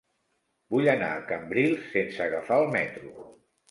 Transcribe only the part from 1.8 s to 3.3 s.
sense agafar el metro.